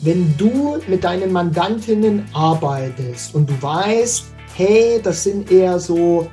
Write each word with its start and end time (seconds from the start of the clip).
wenn 0.00 0.34
du 0.36 0.78
mit 0.86 1.04
deinen 1.04 1.32
Mandantinnen 1.32 2.24
arbeitest 2.32 3.34
und 3.34 3.48
du 3.50 3.62
weißt, 3.62 4.26
hey, 4.54 5.00
das 5.02 5.24
sind 5.24 5.50
eher 5.50 5.78
so 5.78 6.28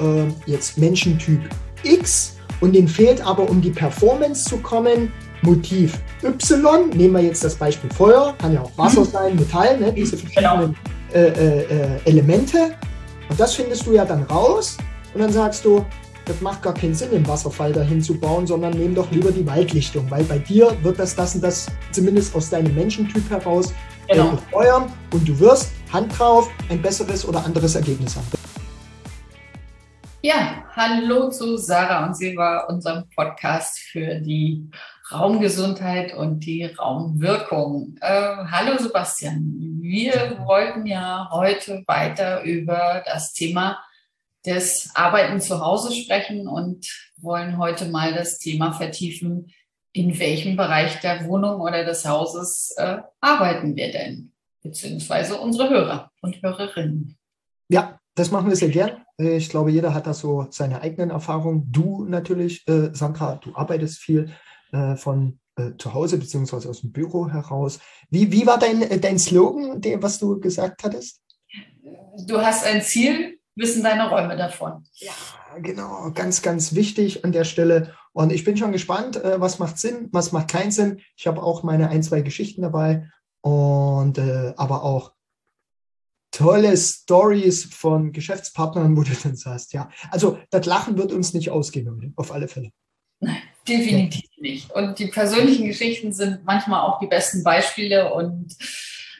äh, 0.00 0.24
jetzt 0.46 0.78
Menschentyp 0.78 1.40
X 1.82 2.36
und 2.60 2.74
denen 2.74 2.88
fehlt 2.88 3.24
aber, 3.24 3.48
um 3.48 3.60
die 3.60 3.70
Performance 3.70 4.44
zu 4.44 4.58
kommen, 4.58 5.12
Motiv 5.42 5.98
Y. 6.24 6.90
Nehmen 6.90 7.14
wir 7.14 7.22
jetzt 7.22 7.44
das 7.44 7.54
Beispiel 7.54 7.90
Feuer, 7.90 8.34
kann 8.38 8.52
ja 8.52 8.62
auch 8.62 8.72
Wasser 8.76 9.02
mhm. 9.02 9.10
sein, 9.10 9.36
Metall, 9.36 9.78
ne? 9.78 9.92
diese 9.92 10.16
verschiedenen 10.16 10.76
genau. 11.12 11.26
äh, 11.26 11.60
äh, 11.60 12.00
Elemente. 12.04 12.74
Und 13.28 13.38
das 13.38 13.54
findest 13.54 13.86
du 13.86 13.92
ja 13.92 14.04
dann 14.04 14.24
raus 14.24 14.76
und 15.14 15.20
dann 15.20 15.32
sagst 15.32 15.64
du, 15.64 15.84
das 16.28 16.42
macht 16.42 16.62
gar 16.62 16.74
keinen 16.74 16.94
Sinn, 16.94 17.10
den 17.10 17.26
Wasserfall 17.26 17.72
dahin 17.72 18.02
zu 18.02 18.20
bauen, 18.20 18.46
sondern 18.46 18.74
nimm 18.74 18.94
doch 18.94 19.10
lieber 19.10 19.32
die 19.32 19.46
Waldlichtung, 19.46 20.10
weil 20.10 20.24
bei 20.24 20.38
dir 20.38 20.76
wird 20.82 20.98
das 20.98 21.16
das 21.16 21.34
und 21.34 21.42
das 21.42 21.66
zumindest 21.90 22.34
aus 22.34 22.50
deinem 22.50 22.74
Menschentyp 22.74 23.28
heraus 23.30 23.72
äh, 24.08 24.16
genau. 24.16 24.32
befeuern 24.32 24.92
und 25.12 25.26
du 25.26 25.38
wirst 25.40 25.72
Hand 25.90 26.16
drauf 26.18 26.50
ein 26.68 26.82
besseres 26.82 27.26
oder 27.26 27.42
anderes 27.44 27.74
Ergebnis 27.74 28.14
haben. 28.14 28.26
Ja, 30.20 30.64
hallo 30.76 31.30
zu 31.30 31.56
Sarah 31.56 32.04
und 32.04 32.14
Silva, 32.14 32.66
unserem 32.68 33.08
Podcast 33.16 33.78
für 33.78 34.16
die 34.16 34.68
Raumgesundheit 35.10 36.14
und 36.14 36.40
die 36.40 36.64
Raumwirkung. 36.64 37.96
Äh, 38.02 38.36
hallo 38.50 38.76
Sebastian, 38.76 39.78
wir 39.80 40.36
wollten 40.44 40.84
ja 40.84 41.30
heute 41.32 41.82
weiter 41.86 42.42
über 42.42 43.02
das 43.06 43.32
Thema 43.32 43.78
des 44.46 44.90
Arbeiten 44.94 45.40
zu 45.40 45.60
Hause 45.60 45.94
sprechen 45.94 46.48
und 46.48 46.86
wollen 47.20 47.58
heute 47.58 47.88
mal 47.88 48.14
das 48.14 48.38
Thema 48.38 48.72
vertiefen, 48.72 49.52
in 49.92 50.18
welchem 50.18 50.56
Bereich 50.56 51.00
der 51.00 51.26
Wohnung 51.26 51.60
oder 51.60 51.84
des 51.84 52.06
Hauses 52.06 52.74
äh, 52.76 52.98
arbeiten 53.20 53.74
wir 53.74 53.90
denn, 53.90 54.32
beziehungsweise 54.62 55.40
unsere 55.40 55.70
Hörer 55.70 56.10
und 56.20 56.40
Hörerinnen. 56.42 57.16
Ja, 57.68 57.98
das 58.14 58.30
machen 58.30 58.48
wir 58.48 58.56
sehr 58.56 58.68
gern. 58.68 59.02
Ich 59.16 59.48
glaube, 59.48 59.70
jeder 59.70 59.94
hat 59.94 60.06
da 60.06 60.14
so 60.14 60.46
seine 60.50 60.80
eigenen 60.80 61.10
Erfahrungen. 61.10 61.70
Du 61.72 62.04
natürlich, 62.04 62.66
äh, 62.68 62.90
Sandra, 62.92 63.36
du 63.36 63.54
arbeitest 63.54 63.98
viel 63.98 64.32
äh, 64.72 64.96
von 64.96 65.40
äh, 65.56 65.76
zu 65.76 65.92
Hause 65.92 66.18
beziehungsweise 66.18 66.68
aus 66.68 66.82
dem 66.82 66.92
Büro 66.92 67.28
heraus. 67.28 67.80
Wie, 68.10 68.30
wie 68.30 68.46
war 68.46 68.58
dein, 68.58 68.82
äh, 68.82 68.98
dein 68.98 69.18
Slogan, 69.18 69.80
den, 69.80 70.02
was 70.02 70.18
du 70.18 70.38
gesagt 70.38 70.84
hattest? 70.84 71.20
Du 72.26 72.38
hast 72.40 72.64
ein 72.64 72.82
Ziel, 72.82 73.37
wissen 73.58 73.82
deine 73.82 74.08
Räume 74.08 74.36
davon. 74.36 74.84
Ja, 74.94 75.12
genau, 75.60 76.10
ganz, 76.14 76.42
ganz 76.42 76.74
wichtig 76.74 77.24
an 77.24 77.32
der 77.32 77.44
Stelle. 77.44 77.94
Und 78.12 78.32
ich 78.32 78.44
bin 78.44 78.56
schon 78.56 78.72
gespannt, 78.72 79.16
äh, 79.16 79.40
was 79.40 79.58
macht 79.58 79.78
Sinn, 79.78 80.08
was 80.12 80.32
macht 80.32 80.48
keinen 80.48 80.70
Sinn. 80.70 81.00
Ich 81.16 81.26
habe 81.26 81.42
auch 81.42 81.62
meine 81.62 81.88
ein, 81.90 82.02
zwei 82.02 82.22
Geschichten 82.22 82.62
dabei 82.62 83.10
und 83.42 84.18
äh, 84.18 84.54
aber 84.56 84.82
auch 84.84 85.12
tolle 86.30 86.76
Stories 86.76 87.64
von 87.64 88.12
Geschäftspartnern, 88.12 88.96
wo 88.96 89.02
du 89.02 89.12
dann 89.22 89.36
sagst, 89.36 89.72
ja, 89.72 89.90
also 90.10 90.38
das 90.50 90.66
Lachen 90.66 90.96
wird 90.98 91.12
uns 91.12 91.34
nicht 91.34 91.50
ausgehen, 91.50 92.12
auf 92.16 92.32
alle 92.32 92.48
Fälle. 92.48 92.70
Nein, 93.20 93.42
definitiv 93.66 94.30
ja. 94.36 94.42
nicht. 94.42 94.70
Und 94.72 94.98
die 94.98 95.06
persönlichen 95.06 95.66
Geschichten 95.66 96.12
sind 96.12 96.44
manchmal 96.44 96.82
auch 96.82 97.00
die 97.00 97.06
besten 97.06 97.42
Beispiele 97.42 98.12
und 98.12 98.56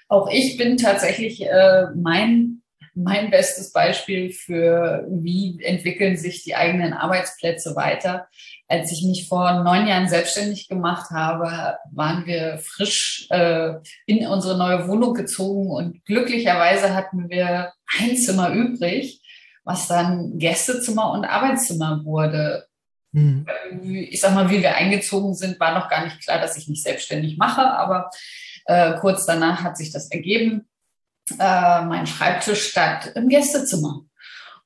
auch 0.08 0.30
ich 0.30 0.56
bin 0.56 0.76
tatsächlich 0.76 1.42
äh, 1.44 1.86
mein 1.94 2.62
mein 2.98 3.30
bestes 3.30 3.72
Beispiel 3.72 4.32
für, 4.32 5.06
wie 5.08 5.62
entwickeln 5.62 6.16
sich 6.16 6.42
die 6.42 6.56
eigenen 6.56 6.92
Arbeitsplätze 6.92 7.76
weiter. 7.76 8.26
Als 8.66 8.90
ich 8.90 9.04
mich 9.04 9.28
vor 9.28 9.62
neun 9.62 9.86
Jahren 9.86 10.08
selbstständig 10.08 10.68
gemacht 10.68 11.10
habe, 11.10 11.78
waren 11.92 12.26
wir 12.26 12.58
frisch 12.58 13.28
äh, 13.30 13.74
in 14.06 14.26
unsere 14.26 14.58
neue 14.58 14.88
Wohnung 14.88 15.14
gezogen 15.14 15.70
und 15.70 16.04
glücklicherweise 16.06 16.94
hatten 16.94 17.30
wir 17.30 17.72
ein 17.98 18.16
Zimmer 18.16 18.50
übrig, 18.50 19.22
was 19.62 19.86
dann 19.86 20.38
Gästezimmer 20.38 21.12
und 21.12 21.24
Arbeitszimmer 21.24 22.04
wurde. 22.04 22.66
Mhm. 23.12 23.46
Ich 24.10 24.20
sag 24.20 24.34
mal, 24.34 24.50
wie 24.50 24.60
wir 24.60 24.74
eingezogen 24.74 25.34
sind, 25.34 25.60
war 25.60 25.72
noch 25.72 25.88
gar 25.88 26.04
nicht 26.04 26.20
klar, 26.20 26.40
dass 26.40 26.56
ich 26.56 26.68
mich 26.68 26.82
selbstständig 26.82 27.38
mache, 27.38 27.62
aber 27.62 28.10
äh, 28.66 28.94
kurz 28.98 29.24
danach 29.24 29.62
hat 29.62 29.76
sich 29.76 29.92
das 29.92 30.10
ergeben 30.10 30.67
äh, 31.32 31.82
mein 31.82 32.06
Schreibtisch 32.06 32.68
stand 32.70 33.12
im 33.14 33.28
Gästezimmer. 33.28 34.04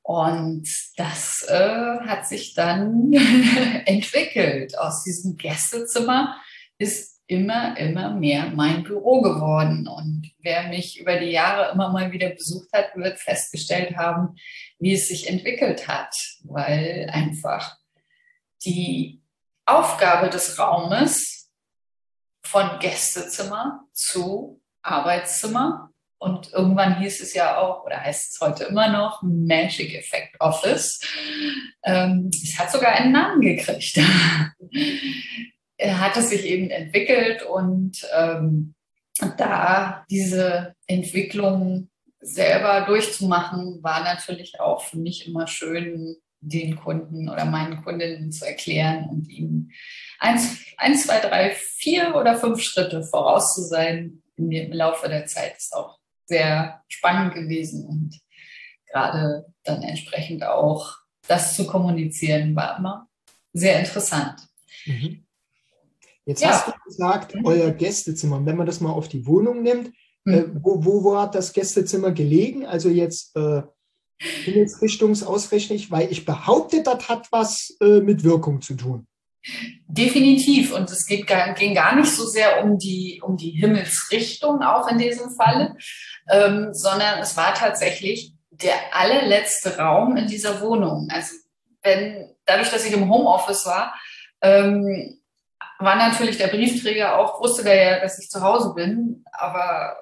Und 0.02 0.68
das 0.96 1.46
äh, 1.48 1.98
hat 2.06 2.26
sich 2.26 2.54
dann 2.54 3.12
entwickelt. 3.84 4.76
Aus 4.78 5.04
diesem 5.04 5.36
Gästezimmer 5.36 6.36
ist 6.78 7.20
immer, 7.26 7.76
immer 7.78 8.10
mehr 8.10 8.50
mein 8.54 8.82
Büro 8.82 9.22
geworden. 9.22 9.86
Und 9.86 10.32
wer 10.40 10.68
mich 10.68 11.00
über 11.00 11.18
die 11.18 11.30
Jahre 11.30 11.72
immer 11.72 11.90
mal 11.90 12.10
wieder 12.10 12.30
besucht 12.30 12.68
hat, 12.72 12.96
wird 12.96 13.20
festgestellt 13.20 13.96
haben, 13.96 14.36
wie 14.78 14.94
es 14.94 15.08
sich 15.08 15.28
entwickelt 15.28 15.86
hat, 15.86 16.14
weil 16.42 17.08
einfach 17.12 17.78
die 18.64 19.22
Aufgabe 19.64 20.28
des 20.28 20.58
Raumes 20.58 21.50
von 22.42 22.78
Gästezimmer 22.80 23.84
zu 23.92 24.60
Arbeitszimmer 24.82 25.91
und 26.22 26.52
irgendwann 26.52 27.00
hieß 27.00 27.20
es 27.20 27.34
ja 27.34 27.58
auch, 27.58 27.84
oder 27.84 28.00
heißt 28.00 28.32
es 28.32 28.40
heute 28.40 28.64
immer 28.64 28.88
noch, 28.92 29.22
Magic 29.22 29.92
Effect 29.92 30.40
Office. 30.40 31.00
Ähm, 31.82 32.30
es 32.32 32.56
hat 32.56 32.70
sogar 32.70 32.92
einen 32.92 33.10
Namen 33.10 33.40
gekriegt. 33.40 33.98
hat 35.82 36.16
es 36.16 36.30
sich 36.30 36.44
eben 36.44 36.70
entwickelt 36.70 37.42
und 37.42 38.06
ähm, 38.16 38.74
da 39.36 40.04
diese 40.10 40.76
Entwicklung 40.86 41.90
selber 42.20 42.82
durchzumachen, 42.86 43.82
war 43.82 44.04
natürlich 44.04 44.60
auch 44.60 44.84
für 44.84 44.98
mich 44.98 45.26
immer 45.26 45.48
schön, 45.48 46.14
den 46.38 46.76
Kunden 46.76 47.28
oder 47.28 47.46
meinen 47.46 47.82
Kundinnen 47.82 48.30
zu 48.30 48.46
erklären 48.46 49.08
und 49.10 49.28
ihnen 49.28 49.72
eins, 50.20 50.56
eins, 50.76 51.04
zwei, 51.04 51.18
drei, 51.18 51.50
vier 51.50 52.14
oder 52.14 52.36
fünf 52.36 52.62
Schritte 52.62 53.02
voraus 53.02 53.56
zu 53.56 53.62
sein 53.62 54.22
im 54.36 54.72
Laufe 54.72 55.08
der 55.08 55.26
Zeit 55.26 55.56
ist 55.56 55.74
auch 55.74 55.98
sehr 56.26 56.82
spannend 56.88 57.34
gewesen 57.34 57.86
und 57.86 58.20
gerade 58.90 59.46
dann 59.64 59.82
entsprechend 59.82 60.44
auch 60.44 60.96
das 61.28 61.56
zu 61.56 61.66
kommunizieren 61.66 62.54
war 62.56 62.78
immer 62.78 63.08
sehr 63.52 63.78
interessant. 63.78 64.48
Mhm. 64.86 65.24
Jetzt 66.24 66.42
ja. 66.42 66.50
hast 66.50 66.68
du 66.68 66.72
gesagt, 66.84 67.34
mhm. 67.34 67.46
euer 67.46 67.70
Gästezimmer, 67.70 68.44
wenn 68.44 68.56
man 68.56 68.66
das 68.66 68.80
mal 68.80 68.92
auf 68.92 69.08
die 69.08 69.26
Wohnung 69.26 69.62
nimmt, 69.62 69.92
mhm. 70.24 70.34
äh, 70.34 70.44
wo, 70.62 70.84
wo 70.84 71.04
war 71.04 71.30
das 71.30 71.52
Gästezimmer 71.52 72.12
gelegen? 72.12 72.64
Also 72.66 72.88
jetzt 72.88 73.36
äh, 73.36 73.62
himmelsrichtungsausrichtig, 74.18 75.90
weil 75.90 76.10
ich 76.10 76.24
behaupte, 76.24 76.82
das 76.82 77.08
hat 77.08 77.28
was 77.32 77.76
äh, 77.80 78.00
mit 78.00 78.24
Wirkung 78.24 78.60
zu 78.60 78.74
tun. 78.74 79.06
Definitiv. 79.86 80.72
Und 80.72 80.90
es 80.90 81.06
geht, 81.06 81.26
ging 81.56 81.74
gar 81.74 81.94
nicht 81.96 82.10
so 82.10 82.24
sehr 82.24 82.64
um 82.64 82.78
die, 82.78 83.20
um 83.24 83.36
die 83.36 83.50
Himmelsrichtung 83.50 84.62
auch 84.62 84.88
in 84.88 84.98
diesem 84.98 85.30
Falle, 85.34 85.76
ähm, 86.30 86.68
sondern 86.72 87.18
es 87.20 87.36
war 87.36 87.54
tatsächlich 87.54 88.32
der 88.50 88.74
allerletzte 88.92 89.76
Raum 89.78 90.16
in 90.16 90.26
dieser 90.26 90.60
Wohnung. 90.60 91.08
Also 91.10 91.34
wenn, 91.82 92.34
dadurch, 92.44 92.70
dass 92.70 92.86
ich 92.86 92.92
im 92.92 93.10
Homeoffice 93.10 93.66
war, 93.66 93.94
ähm, 94.40 95.18
war 95.78 95.96
natürlich 95.96 96.38
der 96.38 96.48
Briefträger 96.48 97.18
auch, 97.18 97.40
wusste 97.40 97.64
der 97.64 97.74
ja, 97.74 98.00
dass 98.00 98.18
ich 98.18 98.28
zu 98.28 98.40
Hause 98.40 98.72
bin, 98.74 99.24
aber 99.32 99.96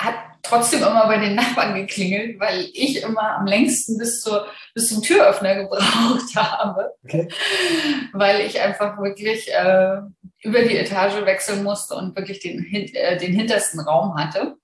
hat 0.00 0.14
trotzdem 0.42 0.82
immer 0.82 1.06
bei 1.06 1.18
den 1.18 1.34
Nachbarn 1.34 1.74
geklingelt, 1.74 2.40
weil 2.40 2.68
ich 2.72 3.02
immer 3.02 3.36
am 3.36 3.46
längsten 3.46 3.98
bis, 3.98 4.22
zur, 4.22 4.46
bis 4.74 4.88
zum 4.88 5.02
Türöffner 5.02 5.56
gebraucht 5.56 6.34
habe. 6.36 6.94
Okay. 7.04 7.28
Weil 8.12 8.40
ich 8.40 8.60
einfach 8.60 8.98
wirklich 8.98 9.52
äh, 9.52 9.98
über 10.42 10.62
die 10.62 10.76
Etage 10.76 11.24
wechseln 11.24 11.62
musste 11.62 11.94
und 11.94 12.16
wirklich 12.16 12.40
den, 12.40 12.64
äh, 12.72 13.18
den 13.18 13.34
hintersten 13.34 13.80
Raum 13.80 14.16
hatte. 14.16 14.56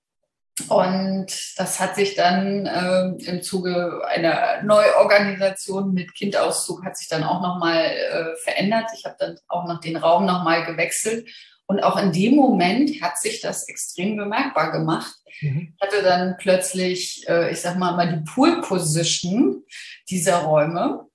Und 0.69 1.27
das 1.57 1.79
hat 1.79 1.95
sich 1.95 2.15
dann 2.15 2.65
äh, 2.65 3.29
im 3.29 3.43
Zuge 3.43 4.01
einer 4.07 4.63
Neuorganisation 4.63 5.93
mit 5.93 6.15
Kindauszug 6.15 6.83
hat 6.83 6.97
sich 6.97 7.07
dann 7.07 7.23
auch 7.23 7.43
nochmal 7.43 7.85
äh, 7.85 8.35
verändert. 8.43 8.89
Ich 8.97 9.05
habe 9.05 9.15
dann 9.19 9.37
auch 9.47 9.67
noch 9.67 9.79
den 9.81 9.97
Raum 9.97 10.25
nochmal 10.25 10.65
gewechselt 10.65 11.29
und 11.67 11.81
auch 11.81 12.01
in 12.01 12.13
dem 12.13 12.35
Moment 12.35 13.01
hat 13.01 13.17
sich 13.17 13.41
das 13.41 13.67
extrem 13.67 14.15
bemerkbar 14.15 14.71
gemacht. 14.71 15.13
Mhm. 15.41 15.73
Ich 15.75 15.85
hatte 15.85 16.01
dann 16.01 16.37
plötzlich, 16.37 17.27
äh, 17.27 17.51
ich 17.51 17.59
sag 17.59 17.77
mal, 17.77 17.95
mal 17.95 18.09
die 18.09 18.23
Pool 18.23 18.61
Position 18.61 19.63
dieser 20.09 20.37
Räume, 20.37 21.07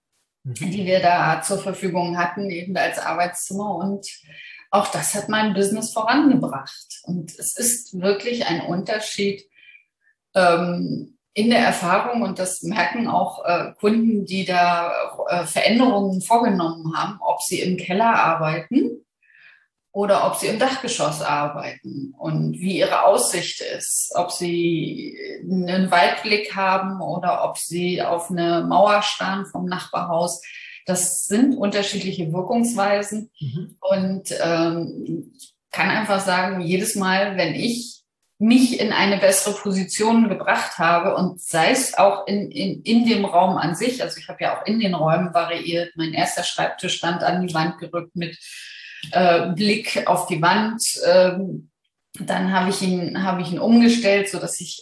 mhm. 0.45 0.55
die 0.55 0.85
wir 0.85 1.01
da 1.01 1.41
zur 1.43 1.59
Verfügung 1.59 2.19
hatten, 2.19 2.51
eben 2.51 2.77
als 2.77 2.99
Arbeitszimmer. 2.99 3.77
Und 3.77 4.07
auch 4.71 4.89
das 4.89 5.15
hat 5.15 5.31
mein 5.31 5.55
Business 5.55 5.95
vorangebracht. 5.95 7.01
Und 7.05 7.31
es 7.39 7.57
ist 7.57 7.99
wirklich 7.99 8.45
ein 8.47 8.61
Unterschied 8.61 9.43
ähm, 10.35 11.17
in 11.33 11.49
der 11.49 11.61
Erfahrung 11.61 12.21
und 12.21 12.39
das 12.39 12.63
merken 12.63 13.09
auch 13.09 13.43
äh, 13.47 13.73
Kunden, 13.81 14.27
die 14.27 14.45
da 14.45 14.93
äh, 15.29 15.47
Veränderungen 15.47 16.21
vorgenommen 16.21 16.95
haben, 16.95 17.19
ob 17.23 17.41
sie 17.41 17.61
im 17.61 17.79
Keller 17.79 18.15
arbeiten 18.15 19.03
oder 19.93 20.27
ob 20.27 20.37
sie 20.37 20.47
im 20.47 20.59
Dachgeschoss 20.59 21.21
arbeiten 21.21 22.15
und 22.19 22.55
wie 22.59 22.79
ihre 22.79 23.05
Aussicht 23.05 23.61
ist, 23.61 24.13
ob 24.15 24.33
sie 24.33 25.19
einen 25.43 25.91
Waldblick 25.91 26.57
haben 26.57 27.03
oder 27.03 27.45
ob 27.45 27.59
sie 27.59 28.03
auf 28.03 28.31
eine 28.31 28.65
Mauer 28.67 29.03
starren 29.03 29.45
vom 29.45 29.67
Nachbarhaus. 29.67 30.41
Das 30.87 31.27
sind 31.27 31.57
unterschiedliche 31.57 32.33
Wirkungsweisen 32.33 33.31
mhm. 33.39 33.77
und 33.81 34.35
ähm, 34.43 35.33
kann 35.71 35.91
einfach 35.91 36.21
sagen, 36.21 36.63
jedes 36.63 36.97
Mal, 36.97 37.37
wenn 37.37 37.55
ich 37.55 38.03
mich 38.39 38.81
in 38.81 38.93
eine 38.93 39.19
bessere 39.19 39.55
Position 39.55 40.29
gebracht 40.29 40.79
habe 40.79 41.15
und 41.15 41.41
sei 41.41 41.71
es 41.71 41.97
auch 41.97 42.27
in, 42.27 42.51
in, 42.51 42.83
in 42.83 43.07
dem 43.07 43.25
Raum 43.25 43.57
an 43.57 43.77
sich, 43.77 44.03
also 44.03 44.19
ich 44.19 44.29
habe 44.29 44.43
ja 44.43 44.59
auch 44.59 44.67
in 44.67 44.81
den 44.81 44.95
Räumen 44.95 45.33
variiert, 45.33 45.93
mein 45.97 46.13
erster 46.13 46.43
Schreibtisch 46.43 46.97
stand 46.97 47.23
an 47.23 47.47
die 47.47 47.55
Wand 47.55 47.79
gerückt 47.79 48.17
mit 48.17 48.37
äh, 49.11 49.49
Blick 49.49 50.05
auf 50.07 50.27
die 50.27 50.41
Wand. 50.41 50.83
Ähm, 51.07 51.71
dann 52.21 52.53
habe 52.53 52.71
ich 52.71 52.83
ihn, 52.83 53.25
habe 53.25 53.43
ich 53.43 53.51
ihn 53.51 53.59
umgestellt, 53.59 54.29
so 54.29 54.39
dass 54.39 54.61
ich 54.61 54.81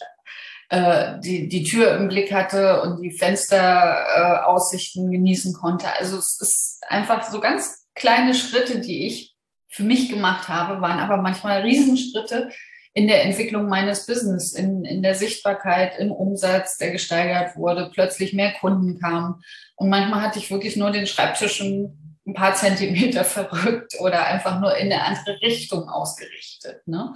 äh, 0.69 1.19
die, 1.21 1.49
die 1.49 1.65
Tür 1.65 1.97
im 1.97 2.09
Blick 2.09 2.33
hatte 2.33 2.83
und 2.83 3.03
die 3.03 3.13
Fensteraussichten 3.13 5.09
äh, 5.09 5.17
genießen 5.17 5.53
konnte. 5.55 5.87
Also 5.99 6.19
es 6.19 6.41
ist 6.41 6.83
einfach 6.89 7.31
so 7.31 7.41
ganz 7.41 7.87
kleine 7.95 8.35
Schritte, 8.35 8.81
die 8.81 9.07
ich 9.07 9.35
für 9.69 9.83
mich 9.85 10.09
gemacht 10.09 10.49
habe, 10.49 10.81
waren 10.81 10.99
aber 10.99 11.17
manchmal 11.17 11.63
Riesenschritte 11.63 12.51
in 12.93 13.07
der 13.07 13.25
Entwicklung 13.25 13.69
meines 13.69 14.07
Business, 14.07 14.53
in, 14.53 14.85
in 14.85 15.03
der 15.03 15.15
Sichtbarkeit, 15.15 15.99
im 15.99 16.11
Umsatz, 16.11 16.77
der 16.77 16.91
gesteigert 16.91 17.57
wurde, 17.57 17.91
plötzlich 17.93 18.33
mehr 18.33 18.53
Kunden 18.53 18.99
kamen. 18.99 19.43
Und 19.77 19.91
manchmal 19.91 20.23
hatte 20.23 20.41
ich 20.41 20.51
wirklich 20.51 20.77
nur 20.77 20.91
den 20.91 21.07
Schreibtisch 21.07 21.61
ein 21.61 22.10
ein 22.27 22.35
paar 22.35 22.55
Zentimeter 22.55 23.25
verrückt 23.25 23.97
oder 24.01 24.27
einfach 24.27 24.61
nur 24.61 24.77
in 24.77 24.93
eine 24.93 25.05
andere 25.05 25.41
Richtung 25.41 25.89
ausgerichtet. 25.89 26.87
Ne? 26.87 27.15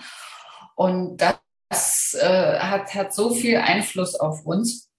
Und 0.75 1.19
das 1.19 2.17
äh, 2.21 2.59
hat, 2.59 2.95
hat 2.95 3.15
so 3.15 3.35
viel 3.35 3.59
Einfluss 3.59 4.15
auf 4.15 4.45
uns. 4.45 4.91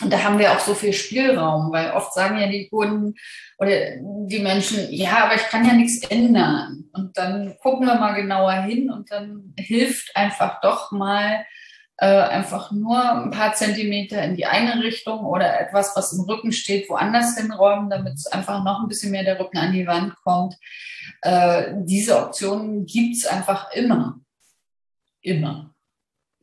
Und 0.00 0.12
da 0.12 0.24
haben 0.24 0.38
wir 0.38 0.52
auch 0.52 0.58
so 0.58 0.74
viel 0.74 0.92
Spielraum, 0.92 1.70
weil 1.70 1.92
oft 1.92 2.12
sagen 2.12 2.38
ja 2.38 2.48
die 2.48 2.68
Kunden 2.68 3.14
oder 3.58 3.96
die 4.00 4.40
Menschen, 4.40 4.90
ja, 4.90 5.24
aber 5.24 5.36
ich 5.36 5.42
kann 5.42 5.64
ja 5.64 5.74
nichts 5.74 6.04
ändern. 6.08 6.86
Und 6.92 7.16
dann 7.16 7.56
gucken 7.62 7.86
wir 7.86 7.94
mal 7.94 8.14
genauer 8.14 8.52
hin 8.52 8.90
und 8.90 9.12
dann 9.12 9.54
hilft 9.56 10.16
einfach 10.16 10.60
doch 10.60 10.90
mal 10.90 11.44
äh, 12.02 12.04
einfach 12.04 12.72
nur 12.72 13.00
ein 13.00 13.30
paar 13.30 13.54
Zentimeter 13.54 14.20
in 14.24 14.34
die 14.34 14.44
eine 14.44 14.82
Richtung 14.82 15.20
oder 15.24 15.60
etwas, 15.60 15.94
was 15.94 16.12
im 16.12 16.22
Rücken 16.22 16.50
steht, 16.50 16.90
woanders 16.90 17.36
hinräumen, 17.36 17.90
damit 17.90 18.14
es 18.14 18.26
einfach 18.26 18.64
noch 18.64 18.80
ein 18.80 18.88
bisschen 18.88 19.12
mehr 19.12 19.22
der 19.22 19.38
Rücken 19.38 19.58
an 19.58 19.72
die 19.72 19.86
Wand 19.86 20.16
kommt. 20.24 20.56
Äh, 21.20 21.74
diese 21.84 22.18
Optionen 22.18 22.86
gibt 22.86 23.18
es 23.18 23.26
einfach 23.26 23.70
immer. 23.70 24.18
Immer. 25.20 25.72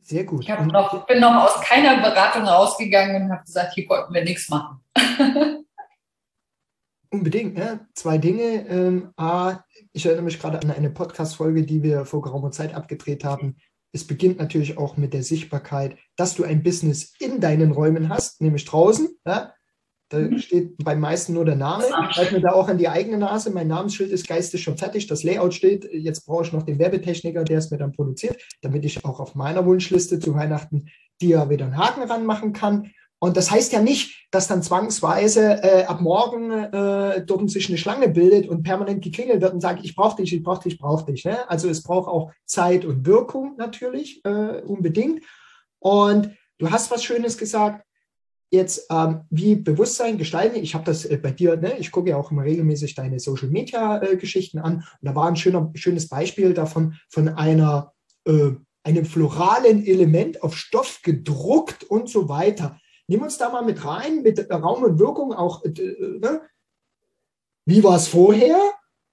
Sehr 0.00 0.24
gut. 0.24 0.44
Ich 0.44 0.48
noch, 0.48 1.06
bin 1.06 1.20
noch 1.20 1.44
aus 1.44 1.60
keiner 1.60 2.00
Beratung 2.00 2.44
rausgegangen 2.44 3.24
und 3.24 3.30
habe 3.30 3.44
gesagt, 3.44 3.74
hier 3.74 3.86
konnten 3.86 4.14
wir 4.14 4.24
nichts 4.24 4.48
machen. 4.48 4.82
Unbedingt, 7.10 7.54
ne? 7.54 7.86
Zwei 7.92 8.16
Dinge. 8.16 8.66
Ähm, 8.66 9.12
A, 9.16 9.58
ich 9.92 10.06
erinnere 10.06 10.24
mich 10.24 10.40
gerade 10.40 10.58
an 10.58 10.70
eine 10.70 10.88
Podcast-Folge, 10.88 11.64
die 11.64 11.82
wir 11.82 12.06
vor 12.06 12.22
geraumer 12.22 12.50
Zeit 12.50 12.74
abgedreht 12.74 13.24
haben 13.24 13.58
es 13.92 14.06
beginnt 14.06 14.38
natürlich 14.38 14.78
auch 14.78 14.96
mit 14.96 15.12
der 15.14 15.22
Sichtbarkeit, 15.22 15.96
dass 16.16 16.34
du 16.34 16.44
ein 16.44 16.62
Business 16.62 17.14
in 17.18 17.40
deinen 17.40 17.72
Räumen 17.72 18.08
hast, 18.08 18.40
nämlich 18.40 18.64
draußen. 18.64 19.08
Ja? 19.26 19.54
Da 20.10 20.18
mhm. 20.18 20.38
steht 20.38 20.76
beim 20.78 21.00
meisten 21.00 21.34
nur 21.34 21.44
der 21.44 21.56
Name. 21.56 21.84
Schreibt 22.10 22.32
mir 22.32 22.40
da 22.40 22.52
auch 22.52 22.68
an 22.68 22.78
die 22.78 22.88
eigene 22.88 23.18
Nase. 23.18 23.50
Mein 23.50 23.68
Namensschild 23.68 24.10
ist 24.10 24.26
geistig 24.26 24.62
schon 24.62 24.76
fertig. 24.76 25.06
Das 25.06 25.22
Layout 25.22 25.54
steht. 25.54 25.88
Jetzt 25.92 26.26
brauche 26.26 26.44
ich 26.44 26.52
noch 26.52 26.64
den 26.64 26.78
Werbetechniker, 26.78 27.44
der 27.44 27.58
es 27.58 27.70
mir 27.70 27.78
dann 27.78 27.92
produziert, 27.92 28.42
damit 28.60 28.84
ich 28.84 29.04
auch 29.04 29.20
auf 29.20 29.34
meiner 29.36 29.64
Wunschliste 29.64 30.18
zu 30.18 30.34
Weihnachten 30.34 30.86
dir 31.20 31.48
wieder 31.48 31.66
einen 31.66 31.76
Haken 31.76 32.02
ranmachen 32.02 32.52
kann. 32.52 32.90
Und 33.22 33.36
das 33.36 33.50
heißt 33.50 33.72
ja 33.72 33.82
nicht, 33.82 34.26
dass 34.30 34.48
dann 34.48 34.62
zwangsweise 34.62 35.62
äh, 35.62 35.84
ab 35.84 36.00
morgen 36.00 36.50
äh, 36.50 37.22
dort 37.24 37.50
sich 37.50 37.68
eine 37.68 37.76
Schlange 37.76 38.08
bildet 38.08 38.48
und 38.48 38.62
permanent 38.62 39.04
geklingelt 39.04 39.42
wird 39.42 39.52
und 39.52 39.60
sagt, 39.60 39.84
ich 39.84 39.94
brauche 39.94 40.22
dich, 40.22 40.32
ich 40.32 40.42
brauche 40.42 40.62
dich, 40.62 40.74
ich 40.74 40.78
brauche 40.78 41.04
dich. 41.04 41.26
Ne? 41.26 41.48
Also 41.48 41.68
es 41.68 41.82
braucht 41.82 42.08
auch 42.08 42.32
Zeit 42.46 42.86
und 42.86 43.06
Wirkung 43.06 43.56
natürlich, 43.58 44.24
äh, 44.24 44.62
unbedingt. 44.62 45.22
Und 45.80 46.30
du 46.58 46.70
hast 46.70 46.90
was 46.90 47.04
Schönes 47.04 47.36
gesagt. 47.36 47.84
Jetzt, 48.52 48.86
ähm, 48.90 49.20
wie 49.28 49.54
Bewusstsein 49.54 50.18
gestalten, 50.18 50.56
ich 50.56 50.74
habe 50.74 50.84
das 50.84 51.04
äh, 51.04 51.18
bei 51.18 51.30
dir, 51.30 51.56
ne? 51.56 51.76
ich 51.78 51.92
gucke 51.92 52.10
ja 52.10 52.16
auch 52.16 52.30
immer 52.30 52.42
regelmäßig 52.42 52.94
deine 52.94 53.20
Social-Media-Geschichten 53.20 54.58
äh, 54.58 54.62
an. 54.62 54.74
Und 54.76 54.84
da 55.02 55.14
war 55.14 55.28
ein 55.28 55.36
schöner, 55.36 55.70
schönes 55.74 56.08
Beispiel 56.08 56.54
davon, 56.54 56.94
von 57.10 57.28
einer, 57.28 57.92
äh, 58.24 58.52
einem 58.82 59.04
floralen 59.04 59.86
Element 59.86 60.42
auf 60.42 60.56
Stoff 60.56 61.00
gedruckt 61.02 61.84
und 61.84 62.08
so 62.08 62.30
weiter. 62.30 62.80
Nimm 63.10 63.22
uns 63.22 63.38
da 63.38 63.50
mal 63.50 63.64
mit 63.64 63.84
rein, 63.84 64.22
mit 64.22 64.48
Raum 64.48 64.84
und 64.84 65.00
Wirkung 65.00 65.32
auch. 65.32 65.64
Äh, 65.64 65.70
ne? 66.20 66.42
Wie 67.66 67.82
war 67.82 67.96
es 67.96 68.06
vorher? 68.06 68.56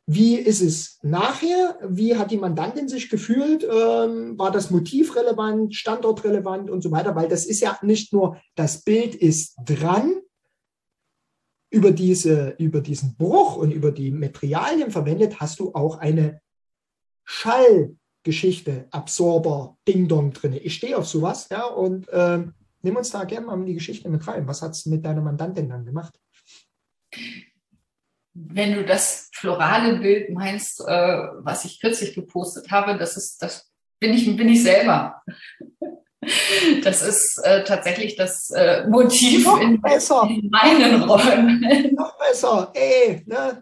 Wie 0.05 0.35
ist 0.35 0.61
es 0.61 0.99
nachher? 1.01 1.79
Wie 1.83 2.15
hat 2.15 2.29
die 2.29 2.38
Mandantin 2.38 2.88
sich 2.89 3.09
gefühlt? 3.09 3.63
Ähm, 3.63 4.38
war 4.38 4.51
das 4.51 4.69
Motiv 4.69 5.15
relevant, 5.15 5.73
Standort 5.73 6.23
relevant 6.23 6.69
und 6.69 6.83
so 6.83 6.91
weiter? 6.91 7.15
Weil 7.15 7.27
das 7.27 7.47
ist 7.47 7.59
ja 7.59 7.79
nicht 7.81 8.13
nur, 8.13 8.39
das 8.53 8.83
Bild 8.83 9.15
ist 9.15 9.55
dran, 9.65 10.21
über, 11.71 11.91
diese, 11.91 12.53
über 12.59 12.81
diesen 12.81 13.17
Bruch 13.17 13.57
und 13.57 13.71
über 13.71 13.91
die 13.91 14.11
Materialien 14.11 14.91
verwendet, 14.91 15.39
hast 15.39 15.59
du 15.59 15.73
auch 15.73 15.97
eine 15.97 16.39
Schallgeschichte, 17.25 18.88
Absorber, 18.91 19.75
Ding-Dong 19.88 20.33
drin. 20.33 20.53
Ich 20.53 20.75
stehe 20.75 20.99
auf 20.99 21.07
sowas, 21.07 21.49
ja, 21.49 21.65
und 21.65 22.07
ähm, 22.11 22.53
Nimm 22.87 22.95
uns 22.95 23.09
da 23.09 23.25
gerne 23.25 23.45
mal 23.45 23.59
in 23.59 23.65
die 23.65 23.73
Geschichte 23.73 24.07
mit 24.07 24.25
rein. 24.29 24.47
Was 24.47 24.61
hat 24.61 24.71
es 24.71 24.85
mit 24.85 25.03
deiner 25.03 25.19
Mandantin 25.19 25.67
dann 25.67 25.83
gemacht? 25.83 26.13
Wenn 28.33 28.75
du 28.75 28.85
das 28.85 29.29
florale 29.33 29.99
Bild 29.99 30.29
meinst, 30.29 30.79
äh, 30.79 31.17
was 31.39 31.65
ich 31.65 31.81
kürzlich 31.81 32.15
gepostet 32.15 32.71
habe, 32.71 32.97
das 32.97 33.17
ist, 33.17 33.43
das 33.43 33.69
bin 33.99 34.13
ich, 34.13 34.33
bin 34.37 34.47
ich 34.47 34.63
selber. 34.63 35.21
Das 36.83 37.03
ist 37.03 37.39
äh, 37.45 37.63
tatsächlich 37.63 38.17
das 38.17 38.49
äh, 38.49 38.85
Motiv 38.87 39.47
in, 39.61 39.75
in, 39.75 40.49
meinen 40.49 41.03
Räumen. 41.03 41.61
Noch 41.95 42.17
besser. 42.17 42.71
Ey, 42.73 43.23
ne? 43.25 43.61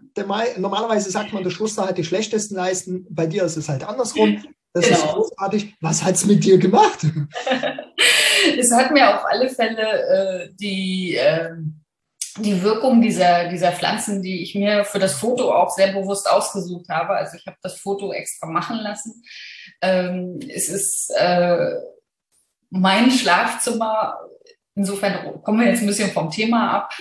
normalerweise 0.58 1.12
sagt 1.12 1.32
man, 1.32 1.44
der 1.44 1.52
Schuster 1.52 1.86
hat 1.86 2.00
die 2.00 2.04
schlechtesten 2.04 2.56
Leisten. 2.56 3.06
Bei 3.10 3.28
dir 3.28 3.44
ist 3.44 3.58
es 3.58 3.70
halt 3.70 3.84
andersrum. 3.84 4.42
Das 4.74 4.86
genau. 4.86 4.98
ist 4.98 5.06
großartig. 5.14 5.76
Was 5.82 6.04
hat 6.04 6.16
es 6.16 6.26
mit 6.26 6.44
dir 6.44 6.58
gemacht? 6.58 7.00
es 8.60 8.72
hat 8.72 8.92
mir 8.92 9.16
auf 9.16 9.26
alle 9.26 9.50
Fälle 9.50 9.82
äh, 9.82 10.50
die, 10.54 11.16
äh, 11.16 11.52
die 12.38 12.62
Wirkung 12.62 13.02
dieser, 13.02 13.50
dieser 13.50 13.72
Pflanzen, 13.72 14.22
die 14.22 14.44
ich 14.44 14.56
mir 14.56 14.84
für 14.84 15.00
das 15.00 15.14
Foto 15.14 15.54
auch 15.54 15.70
sehr 15.70 15.94
bewusst 15.94 16.30
ausgesucht 16.30 16.90
habe. 16.90 17.14
Also 17.14 17.38
ich 17.38 17.46
habe 17.48 17.58
das 17.62 17.80
Foto 17.80 18.12
extra 18.12 18.48
machen 18.48 18.78
lassen. 18.78 19.24
Ähm, 19.82 20.40
es 20.54 20.70
ist 20.70 21.12
äh, 21.18 21.76
mein 22.70 23.12
Schlafzimmer. 23.12 24.18
Insofern 24.76 25.42
kommen 25.42 25.62
wir 25.62 25.68
jetzt 25.68 25.82
ein 25.82 25.88
bisschen 25.88 26.12
vom 26.12 26.30
Thema 26.30 26.72
ab. 26.72 26.94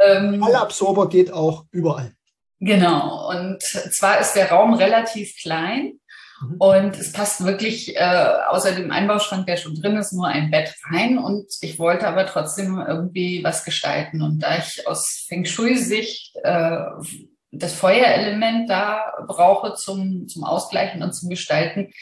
Ähm, 0.00 0.42
Absorber 0.42 1.08
geht 1.08 1.32
auch 1.32 1.66
überall. 1.70 2.12
Genau. 2.58 3.30
Und 3.30 3.62
zwar 3.62 4.20
ist 4.20 4.32
der 4.32 4.50
Raum 4.50 4.74
relativ 4.74 5.36
klein. 5.36 6.00
Mhm. 6.40 6.56
Und 6.58 6.98
es 6.98 7.12
passt 7.12 7.44
wirklich 7.44 7.96
äh, 7.96 8.28
außer 8.48 8.72
dem 8.72 8.90
Einbauschrank, 8.90 9.46
der 9.46 9.56
schon 9.56 9.74
drin 9.74 9.96
ist, 9.96 10.12
nur 10.12 10.26
ein 10.26 10.50
Bett 10.50 10.74
rein. 10.90 11.18
Und 11.18 11.46
ich 11.60 11.78
wollte 11.78 12.06
aber 12.06 12.26
trotzdem 12.26 12.78
irgendwie 12.78 13.42
was 13.44 13.64
gestalten. 13.64 14.22
Und 14.22 14.40
da 14.40 14.58
ich 14.58 14.86
aus 14.86 15.24
Feng 15.28 15.44
Shui-Sicht 15.44 16.36
äh, 16.42 16.78
das 17.50 17.72
Feuerelement 17.72 18.68
da 18.68 19.12
brauche 19.26 19.74
zum, 19.74 20.26
zum 20.28 20.44
Ausgleichen 20.44 21.02
und 21.02 21.12
zum 21.12 21.28
Gestalten, 21.30 21.92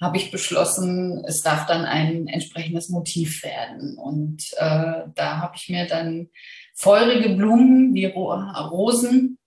habe 0.00 0.16
ich 0.16 0.32
beschlossen, 0.32 1.22
es 1.26 1.42
darf 1.42 1.66
dann 1.66 1.84
ein 1.84 2.26
entsprechendes 2.26 2.88
Motiv 2.88 3.44
werden. 3.44 3.96
Und 3.96 4.42
äh, 4.56 5.04
da 5.14 5.38
habe 5.38 5.52
ich 5.54 5.68
mir 5.68 5.86
dann 5.86 6.28
feurige 6.74 7.30
Blumen 7.30 7.94
wie 7.94 8.06
Rosen 8.06 9.38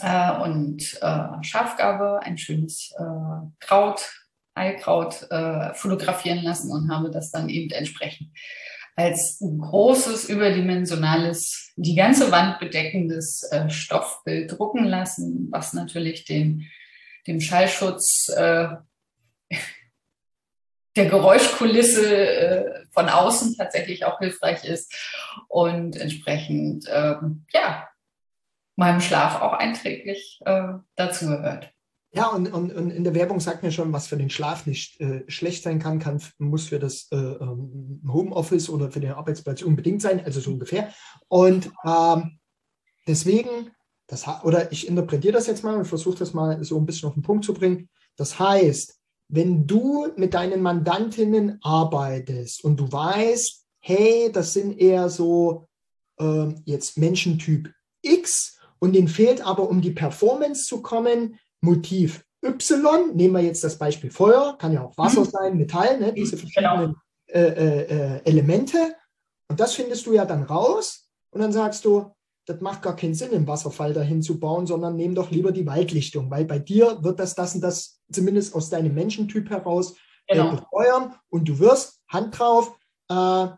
äh, 0.00 0.32
und 0.40 0.98
äh, 1.00 1.42
Schafgabe, 1.42 2.20
ein 2.22 2.38
schönes 2.38 2.92
äh, 2.98 3.46
Kraut, 3.60 4.00
Heilkraut 4.56 5.30
äh, 5.30 5.74
fotografieren 5.74 6.42
lassen 6.42 6.72
und 6.72 6.90
habe 6.90 7.10
das 7.10 7.30
dann 7.30 7.48
eben 7.48 7.70
entsprechend 7.70 8.30
als 8.96 9.38
großes, 9.40 10.30
überdimensionales, 10.30 11.72
die 11.76 11.94
ganze 11.94 12.32
Wand 12.32 12.58
bedeckendes 12.58 13.42
äh, 13.52 13.68
Stoffbild 13.68 14.58
drucken 14.58 14.84
lassen, 14.84 15.48
was 15.50 15.74
natürlich 15.74 16.24
den, 16.24 16.66
dem 17.26 17.42
Schallschutz 17.42 18.28
äh, 18.34 18.68
der 20.96 21.10
Geräuschkulisse 21.10 22.26
äh, 22.26 22.86
von 22.90 23.10
außen 23.10 23.54
tatsächlich 23.58 24.06
auch 24.06 24.18
hilfreich 24.18 24.64
ist 24.64 24.90
und 25.48 25.96
entsprechend 25.96 26.86
ähm, 26.90 27.44
ja 27.52 27.86
meinem 28.76 29.00
Schlaf 29.00 29.40
auch 29.40 29.54
einträglich 29.54 30.40
äh, 30.44 30.74
dazugehört. 30.94 31.72
Ja, 32.12 32.28
und, 32.28 32.50
und, 32.50 32.72
und 32.72 32.90
in 32.90 33.04
der 33.04 33.14
Werbung 33.14 33.40
sagt 33.40 33.62
mir 33.62 33.72
schon, 33.72 33.92
was 33.92 34.06
für 34.06 34.16
den 34.16 34.30
Schlaf 34.30 34.64
nicht 34.64 35.00
äh, 35.00 35.24
schlecht 35.28 35.62
sein 35.62 35.78
kann, 35.78 35.98
kann, 35.98 36.22
muss 36.38 36.68
für 36.68 36.78
das 36.78 37.08
äh, 37.10 37.16
ähm, 37.16 38.02
Homeoffice 38.10 38.70
oder 38.70 38.90
für 38.90 39.00
den 39.00 39.12
Arbeitsplatz 39.12 39.60
unbedingt 39.60 40.00
sein, 40.00 40.24
also 40.24 40.40
so 40.40 40.52
ungefähr. 40.52 40.92
Und 41.28 41.70
ähm, 41.84 42.38
deswegen, 43.06 43.70
das, 44.06 44.24
oder 44.44 44.72
ich 44.72 44.88
interpretiere 44.88 45.34
das 45.34 45.46
jetzt 45.46 45.62
mal 45.62 45.76
und 45.76 45.84
versuche 45.84 46.18
das 46.18 46.32
mal 46.32 46.62
so 46.64 46.78
ein 46.78 46.86
bisschen 46.86 47.08
auf 47.08 47.14
den 47.14 47.22
Punkt 47.22 47.44
zu 47.44 47.52
bringen. 47.52 47.90
Das 48.16 48.38
heißt, 48.38 48.98
wenn 49.28 49.66
du 49.66 50.08
mit 50.16 50.32
deinen 50.32 50.62
Mandantinnen 50.62 51.58
arbeitest 51.62 52.64
und 52.64 52.78
du 52.78 52.90
weißt, 52.90 53.66
hey, 53.80 54.30
das 54.32 54.54
sind 54.54 54.78
eher 54.78 55.10
so 55.10 55.68
äh, 56.18 56.48
jetzt 56.64 56.96
Menschentyp 56.96 57.70
X 58.00 58.55
und 58.78 58.94
denen 58.94 59.08
fehlt 59.08 59.44
aber, 59.44 59.68
um 59.68 59.80
die 59.80 59.90
Performance 59.90 60.66
zu 60.66 60.82
kommen, 60.82 61.38
Motiv 61.60 62.24
Y, 62.44 63.14
nehmen 63.14 63.34
wir 63.34 63.40
jetzt 63.40 63.64
das 63.64 63.78
Beispiel 63.78 64.10
Feuer, 64.10 64.56
kann 64.58 64.72
ja 64.72 64.82
auch 64.84 64.96
Wasser 64.96 65.20
mhm. 65.20 65.30
sein, 65.30 65.56
Metall, 65.56 65.98
ne, 65.98 66.12
diese 66.12 66.36
genau. 66.36 66.50
verschiedenen 66.50 66.96
genau. 67.26 67.46
äh, 67.46 67.82
äh, 67.82 68.20
Elemente. 68.24 68.94
Und 69.48 69.60
das 69.60 69.74
findest 69.74 70.06
du 70.06 70.12
ja 70.12 70.24
dann 70.24 70.42
raus 70.44 71.08
und 71.30 71.40
dann 71.40 71.52
sagst 71.52 71.84
du, 71.84 72.12
das 72.46 72.60
macht 72.60 72.82
gar 72.82 72.94
keinen 72.94 73.14
Sinn, 73.14 73.32
im 73.32 73.46
Wasserfall 73.46 73.92
dahin 73.92 74.22
zu 74.22 74.38
bauen, 74.38 74.66
sondern 74.66 74.96
nehm 74.96 75.14
doch 75.14 75.30
lieber 75.30 75.50
die 75.50 75.66
Waldlichtung, 75.66 76.30
weil 76.30 76.44
bei 76.44 76.60
dir 76.60 77.02
wird 77.02 77.18
das 77.18 77.34
das 77.34 77.54
und 77.54 77.60
das 77.60 78.00
zumindest 78.12 78.54
aus 78.54 78.70
deinem 78.70 78.94
Menschentyp 78.94 79.50
heraus 79.50 79.96
äh, 80.26 80.36
genau. 80.36 80.52
äh, 80.52 80.56
befeuern 80.56 81.14
und 81.28 81.48
du 81.48 81.58
wirst, 81.58 82.00
Hand 82.08 82.38
drauf, 82.38 82.76
äh, 83.08 83.48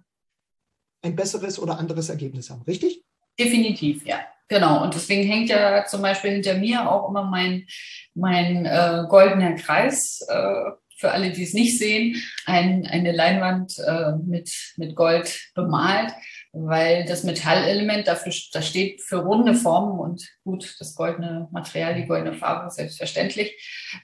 ein 1.02 1.16
besseres 1.16 1.58
oder 1.58 1.78
anderes 1.78 2.08
Ergebnis 2.08 2.48
haben, 2.50 2.62
richtig? 2.62 3.04
Definitiv, 3.38 4.04
ja. 4.06 4.20
Genau, 4.48 4.82
und 4.82 4.94
deswegen 4.94 5.28
hängt 5.28 5.50
ja 5.50 5.84
zum 5.84 6.00
Beispiel 6.00 6.30
hinter 6.32 6.54
mir 6.54 6.90
auch 6.90 7.10
immer 7.10 7.24
mein, 7.24 7.66
mein 8.14 8.64
äh, 8.64 9.04
goldener 9.08 9.54
Kreis, 9.54 10.26
äh, 10.28 10.70
für 10.98 11.12
alle, 11.12 11.30
die 11.30 11.44
es 11.44 11.54
nicht 11.54 11.78
sehen, 11.78 12.16
ein, 12.44 12.84
eine 12.86 13.12
Leinwand 13.12 13.78
äh, 13.78 14.12
mit, 14.26 14.50
mit 14.76 14.96
Gold 14.96 15.52
bemalt, 15.54 16.12
weil 16.52 17.04
das 17.04 17.22
Metallelement 17.22 18.08
dafür 18.08 18.32
das 18.52 18.66
steht 18.66 19.00
für 19.02 19.18
runde 19.18 19.54
Formen 19.54 20.00
und 20.00 20.28
gut, 20.42 20.74
das 20.80 20.96
goldene 20.96 21.48
Material, 21.52 21.94
die 21.94 22.06
goldene 22.06 22.34
Farbe, 22.34 22.70
selbstverständlich. 22.70 23.54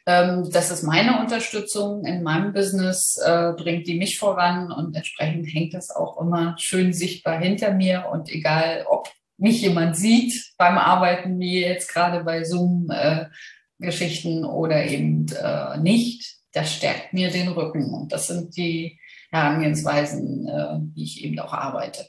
Ähm, 0.06 0.48
das 0.52 0.70
ist 0.70 0.84
meine 0.84 1.18
Unterstützung 1.18 2.04
in 2.04 2.22
meinem 2.22 2.52
Business, 2.52 3.20
äh, 3.24 3.52
bringt 3.56 3.88
die 3.88 3.98
mich 3.98 4.18
voran 4.18 4.70
und 4.70 4.94
entsprechend 4.94 5.46
hängt 5.52 5.74
das 5.74 5.90
auch 5.90 6.20
immer 6.20 6.54
schön 6.58 6.92
sichtbar 6.92 7.40
hinter 7.40 7.72
mir 7.72 8.06
und 8.12 8.30
egal, 8.30 8.84
ob 8.88 9.10
mich 9.36 9.62
jemand 9.62 9.96
sieht 9.96 10.52
beim 10.58 10.78
Arbeiten, 10.78 11.40
wie 11.40 11.60
jetzt 11.60 11.92
gerade 11.92 12.22
bei 12.24 12.44
Zoom-Geschichten 12.44 14.44
oder 14.44 14.84
eben 14.84 15.26
äh, 15.28 15.78
nicht, 15.78 16.36
das 16.52 16.72
stärkt 16.72 17.12
mir 17.12 17.30
den 17.30 17.48
Rücken. 17.48 17.92
Und 17.92 18.12
das 18.12 18.28
sind 18.28 18.56
die 18.56 19.00
Herangehensweisen, 19.30 20.48
äh, 20.48 20.78
wie 20.94 21.04
ich 21.04 21.24
eben 21.24 21.38
auch 21.40 21.52
arbeite. 21.52 22.08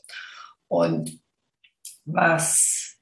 Und 0.67 1.20
was 2.05 2.98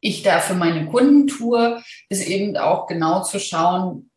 ich 0.00 0.22
da 0.22 0.40
für 0.40 0.54
meine 0.54 0.86
Kunden 0.86 1.26
tue, 1.26 1.82
ist 2.08 2.26
eben 2.26 2.56
auch 2.56 2.86
genau 2.86 3.22
zu 3.22 3.38
schauen, 3.38 4.10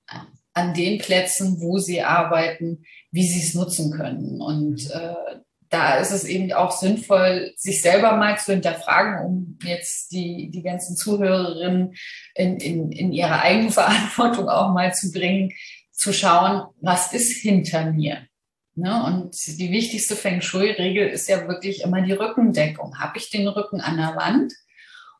an 0.53 0.73
den 0.73 0.99
Plätzen, 0.99 1.61
wo 1.61 1.77
sie 1.77 2.01
arbeiten, 2.01 2.83
wie 3.11 3.25
sie 3.25 3.41
es 3.41 3.53
nutzen 3.53 3.91
können. 3.91 4.41
Und 4.41 4.89
äh, 4.91 5.39
da 5.71 5.95
ist 5.95 6.11
es 6.11 6.25
eben 6.25 6.51
auch 6.51 6.71
sinnvoll, 6.71 7.53
sich 7.55 7.81
selber 7.81 8.17
mal 8.17 8.37
zu 8.37 8.51
hinterfragen, 8.51 9.25
um 9.25 9.57
jetzt 9.63 10.11
die, 10.11 10.51
die 10.51 10.63
ganzen 10.63 10.97
Zuhörerinnen 10.97 11.93
in, 12.35 12.57
in, 12.57 12.91
in 12.91 13.13
ihre 13.13 13.41
Eigenverantwortung 13.41 14.49
auch 14.49 14.73
mal 14.73 14.93
zu 14.93 15.11
bringen, 15.11 15.53
zu 15.91 16.11
schauen, 16.11 16.63
was 16.81 17.13
ist 17.13 17.41
hinter 17.41 17.91
mir. 17.91 18.27
Ne? 18.75 19.03
Und 19.05 19.35
die 19.47 19.71
wichtigste 19.71 20.17
Feng 20.17 20.41
Shui-Regel 20.41 21.07
ist 21.07 21.29
ja 21.29 21.47
wirklich 21.47 21.83
immer 21.83 22.01
die 22.01 22.13
Rückendeckung. 22.13 22.99
Habe 22.99 23.17
ich 23.17 23.29
den 23.29 23.47
Rücken 23.47 23.79
an 23.79 23.95
der 23.95 24.15
Wand 24.17 24.53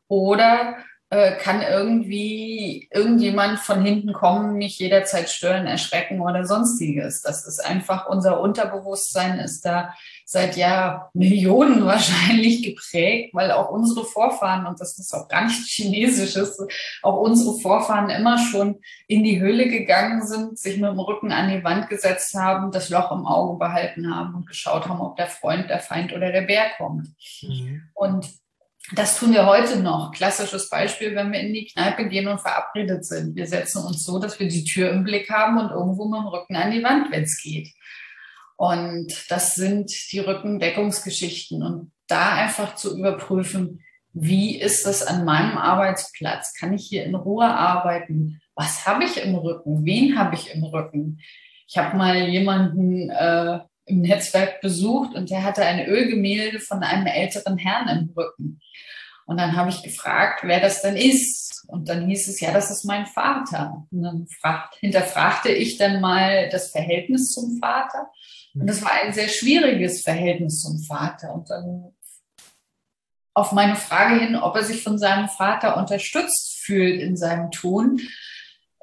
oder 0.08 0.76
äh, 1.12 1.36
kann 1.36 1.62
irgendwie 1.62 2.88
irgendjemand 2.90 3.60
von 3.60 3.84
hinten 3.84 4.14
kommen, 4.14 4.56
mich 4.56 4.80
jederzeit 4.80 5.30
stören, 5.30 5.68
erschrecken 5.68 6.22
oder 6.22 6.46
sonstiges. 6.46 7.22
Das 7.22 7.46
ist 7.46 7.60
einfach 7.60 8.08
unser 8.08 8.40
Unterbewusstsein 8.40 9.40
ist 9.40 9.66
da 9.66 9.94
seit 10.24 10.56
Jahr 10.56 11.12
Millionen 11.14 11.86
wahrscheinlich 11.86 12.64
geprägt, 12.64 13.34
weil 13.34 13.52
auch 13.52 13.70
unsere 13.72 14.06
Vorfahren, 14.06 14.66
und 14.66 14.80
das 14.80 14.98
ist 14.98 15.14
auch 15.14 15.28
gar 15.28 15.44
nicht 15.44 15.68
chinesisches, 15.68 16.58
auch 17.04 17.18
unsere 17.18 17.60
Vorfahren 17.60 18.10
immer 18.10 18.38
schon 18.38 18.80
in 19.08 19.26
die 19.26 19.42
Höhle 19.42 19.68
gegangen 19.68 20.26
sind, 20.26 20.58
sich 20.58 20.78
mit 20.78 20.92
dem 20.92 21.00
Rücken 21.00 21.34
an 21.34 21.50
die 21.50 21.62
Wand 21.66 21.90
gesetzt 21.90 22.36
haben, 22.36 22.72
das 22.72 22.90
Loch 22.90 23.12
im 23.12 23.26
Auge 23.26 23.60
behalten 23.60 24.16
haben 24.16 24.34
und 24.34 24.48
geschaut 24.48 24.88
haben, 24.88 25.02
ob 25.02 25.18
der 25.18 25.28
Freund, 25.28 25.70
der 25.70 25.80
Feind 25.80 26.14
oder 26.14 26.32
der 26.32 26.44
Bär 26.44 26.68
kommt. 26.78 27.10
Mhm. 27.42 27.90
Und 27.94 28.41
das 28.94 29.18
tun 29.18 29.32
wir 29.32 29.46
heute 29.46 29.80
noch. 29.80 30.12
Klassisches 30.12 30.70
Beispiel, 30.70 31.16
wenn 31.16 31.32
wir 31.32 31.40
in 31.40 31.54
die 31.54 31.66
Kneipe 31.66 32.08
gehen 32.08 32.28
und 32.28 32.42
verabredet 32.42 33.06
sind. 33.06 33.36
Wir 33.36 33.48
setzen 33.48 33.84
uns 33.86 34.04
so, 34.04 34.20
dass 34.20 34.40
wir 34.40 34.48
die 34.48 34.64
Tür 34.64 34.90
im 34.92 35.04
Blick 35.04 35.30
haben 35.30 35.58
und 35.58 35.70
irgendwo 35.70 36.06
mit 36.06 36.20
dem 36.20 36.28
Rücken 36.28 36.56
an 36.56 36.72
die 36.72 36.84
Wand, 36.84 37.12
wenn 37.12 37.24
es 37.24 37.42
geht. 37.42 37.70
Und 38.58 39.30
das 39.30 39.56
sind 39.56 39.92
die 40.12 40.20
Rückendeckungsgeschichten. 40.20 41.64
Und 41.64 41.92
da 42.08 42.34
einfach 42.34 42.76
zu 42.76 42.98
überprüfen, 42.98 43.82
wie 44.14 44.60
ist 44.60 44.86
das 44.86 45.06
an 45.06 45.24
meinem 45.24 45.58
Arbeitsplatz? 45.58 46.54
Kann 46.54 46.74
ich 46.74 46.86
hier 46.86 47.06
in 47.06 47.16
Ruhe 47.16 47.46
arbeiten? 47.46 48.42
Was 48.56 48.86
habe 48.86 49.06
ich 49.06 49.24
im 49.24 49.36
Rücken? 49.36 49.86
Wen 49.86 50.18
habe 50.18 50.36
ich 50.36 50.54
im 50.54 50.64
Rücken? 50.64 51.22
Ich 51.68 51.78
habe 51.78 51.96
mal 51.96 52.28
jemanden 52.28 53.10
äh, 53.10 53.60
im 53.92 54.02
Netzwerk 54.02 54.62
besucht 54.62 55.16
und 55.16 55.30
der 55.30 55.44
hatte 55.44 55.64
ein 55.64 55.86
Ölgemälde 55.86 56.60
von 56.60 56.84
einem 56.84 57.06
älteren 57.06 57.58
Herrn 57.58 57.88
im 57.88 58.10
Rücken. 58.16 58.60
Und 59.26 59.38
dann 59.38 59.56
habe 59.56 59.70
ich 59.70 59.84
gefragt, 59.84 60.42
wer 60.44 60.60
das 60.60 60.82
denn 60.82 60.98
ist. 60.98 61.64
Und 61.68 61.88
dann 61.88 62.08
hieß 62.08 62.28
es, 62.28 62.40
ja, 62.42 62.52
das 62.52 62.70
ist 62.72 62.84
mein 62.84 63.06
Vater. 63.06 63.86
Und 63.92 64.02
dann 64.02 64.28
fragt, 64.28 64.76
hinterfragte 64.76 65.50
ich 65.50 65.78
dann 65.78 66.02
mal 66.02 66.50
das 66.50 66.72
Verhältnis 66.72 67.32
zum 67.32 67.58
Vater. 67.60 68.10
Und 68.54 68.68
das 68.68 68.82
war 68.82 68.92
ein 68.92 69.14
sehr 69.14 69.30
schwieriges 69.30 70.02
Verhältnis 70.02 70.62
zum 70.62 70.80
Vater. 70.80 71.34
Und 71.34 71.50
dann 71.50 71.94
auf 73.34 73.54
meine 73.54 73.76
Frage 73.76 74.20
hin, 74.20 74.36
ob 74.36 74.56
er 74.56 74.64
sich 74.64 74.84
von 74.84 74.98
seinem 74.98 75.30
Vater 75.30 75.78
unterstützt 75.78 76.60
fühlt 76.60 77.02
in 77.02 77.16
seinem 77.16 77.52
Tun, 77.52 78.02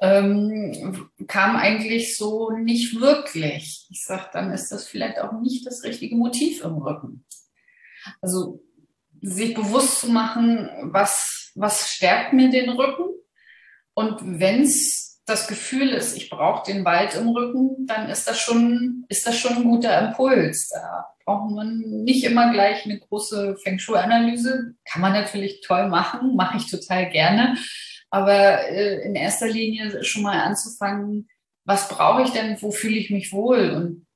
ähm, 0.01 1.09
kam 1.27 1.55
eigentlich 1.55 2.17
so 2.17 2.51
nicht 2.51 2.99
wirklich. 2.99 3.87
Ich 3.89 4.05
sage, 4.05 4.29
dann 4.33 4.51
ist 4.51 4.69
das 4.71 4.87
vielleicht 4.87 5.19
auch 5.19 5.33
nicht 5.41 5.65
das 5.65 5.83
richtige 5.83 6.15
Motiv 6.15 6.63
im 6.63 6.77
Rücken. 6.77 7.25
Also 8.21 8.63
sich 9.21 9.53
bewusst 9.53 9.99
zu 9.99 10.09
machen, 10.09 10.69
was, 10.83 11.51
was 11.55 11.89
stärkt 11.89 12.33
mir 12.33 12.49
den 12.49 12.69
Rücken. 12.69 13.09
Und 13.93 14.39
wenn 14.39 14.61
es 14.61 15.21
das 15.25 15.47
Gefühl 15.47 15.89
ist, 15.89 16.15
ich 16.15 16.29
brauche 16.29 16.71
den 16.71 16.85
Wald 16.85 17.15
im 17.15 17.29
Rücken, 17.29 17.85
dann 17.85 18.09
ist 18.09 18.27
das 18.27 18.39
schon, 18.39 19.05
ist 19.09 19.27
das 19.27 19.37
schon 19.37 19.57
ein 19.57 19.63
guter 19.63 20.07
Impuls. 20.07 20.69
Da 20.69 21.07
braucht 21.25 21.51
man 21.51 21.79
nicht 21.79 22.23
immer 22.23 22.51
gleich 22.51 22.85
eine 22.85 22.99
große 22.99 23.57
Feng 23.61 23.77
Shui-Analyse. 23.77 24.75
Kann 24.85 25.01
man 25.01 25.13
natürlich 25.13 25.61
toll 25.61 25.89
machen, 25.89 26.35
mache 26.35 26.57
ich 26.57 26.71
total 26.71 27.09
gerne. 27.09 27.57
Aber 28.09 28.67
äh, 28.69 29.01
in 29.05 29.15
erster 29.15 29.47
Linie 29.47 30.03
schon 30.03 30.23
mal 30.23 30.41
anzufangen, 30.41 31.29
was 31.65 31.87
brauche 31.87 32.23
ich 32.23 32.31
denn, 32.31 32.59
wo 32.61 32.71
fühle 32.71 32.97
ich 32.97 33.09
mich 33.11 33.31
wohl? 33.31 33.69
Und 33.71 34.07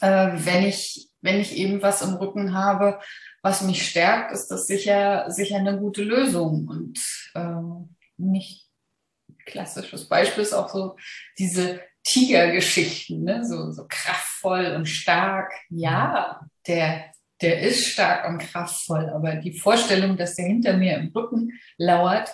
äh, 0.00 0.32
wenn 0.34 0.64
ich, 0.64 1.10
wenn 1.20 1.40
ich 1.40 1.56
eben 1.56 1.82
was 1.82 2.02
im 2.02 2.14
Rücken 2.14 2.54
habe, 2.54 2.98
was 3.42 3.62
mich 3.62 3.88
stärkt, 3.88 4.32
ist 4.32 4.48
das 4.48 4.66
sicher, 4.66 5.30
sicher 5.30 5.56
eine 5.56 5.78
gute 5.78 6.02
Lösung. 6.02 6.68
Und 6.68 6.98
äh, 7.34 7.84
nicht 8.16 8.66
klassisches 9.44 10.08
Beispiel 10.08 10.42
ist 10.42 10.52
auch 10.52 10.68
so 10.68 10.96
diese 11.38 11.80
Tigergeschichten, 12.02 13.24
ne? 13.24 13.44
so, 13.44 13.72
so 13.72 13.86
kraftvoll 13.88 14.74
und 14.76 14.86
stark. 14.86 15.52
Ja, 15.68 16.40
der, 16.66 17.04
der 17.42 17.60
ist 17.60 17.86
stark 17.86 18.28
und 18.28 18.38
kraftvoll, 18.38 19.10
aber 19.10 19.36
die 19.36 19.58
Vorstellung, 19.58 20.16
dass 20.16 20.36
der 20.36 20.46
hinter 20.46 20.76
mir 20.76 20.96
im 20.96 21.08
Rücken 21.08 21.52
lauert, 21.78 22.30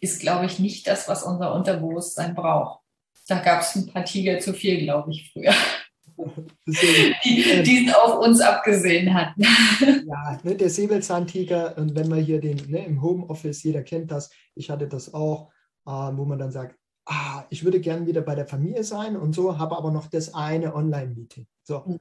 ist, 0.00 0.20
glaube 0.20 0.46
ich, 0.46 0.58
nicht 0.58 0.86
das, 0.86 1.08
was 1.08 1.22
unser 1.22 1.54
Unterbewusstsein 1.54 2.34
braucht. 2.34 2.80
Da 3.28 3.38
gab 3.38 3.60
es 3.60 3.76
ein 3.76 3.86
paar 3.86 4.04
Tiger 4.04 4.38
zu 4.40 4.52
viel, 4.52 4.80
glaube 4.80 5.10
ich, 5.10 5.30
früher. 5.32 5.54
die, 6.66 7.62
die 7.62 7.86
es 7.86 7.94
auf 7.94 8.18
uns 8.18 8.40
abgesehen 8.40 9.12
hatten. 9.14 9.42
Ja, 10.06 10.38
ne, 10.42 10.56
der 10.56 10.70
Säbelzahntiger, 10.70 11.78
und 11.78 11.94
wenn 11.94 12.08
man 12.08 12.20
hier 12.20 12.40
den 12.40 12.56
ne, 12.68 12.84
im 12.84 13.00
Homeoffice, 13.00 13.62
jeder 13.62 13.82
kennt 13.82 14.10
das, 14.10 14.30
ich 14.54 14.70
hatte 14.70 14.88
das 14.88 15.14
auch, 15.14 15.50
äh, 15.86 15.90
wo 15.90 16.24
man 16.24 16.38
dann 16.38 16.50
sagt, 16.50 16.76
ah, 17.06 17.44
ich 17.48 17.64
würde 17.64 17.80
gern 17.80 18.06
wieder 18.06 18.20
bei 18.20 18.34
der 18.34 18.46
Familie 18.46 18.84
sein 18.84 19.16
und 19.16 19.34
so, 19.34 19.58
habe 19.58 19.76
aber 19.76 19.90
noch 19.90 20.08
das 20.08 20.34
eine 20.34 20.74
Online-Meeting. 20.74 21.46
So. 21.62 21.84
Mhm. 21.86 22.00